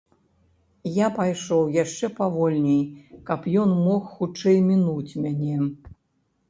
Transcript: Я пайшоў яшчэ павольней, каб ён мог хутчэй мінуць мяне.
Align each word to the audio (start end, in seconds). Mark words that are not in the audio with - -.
Я 0.95 1.07
пайшоў 1.17 1.61
яшчэ 1.83 2.09
павольней, 2.21 2.81
каб 3.29 3.39
ён 3.67 3.77
мог 3.87 4.01
хутчэй 4.19 4.57
мінуць 4.71 5.17
мяне. 5.27 5.63